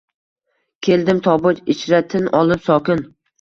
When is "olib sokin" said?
2.41-3.05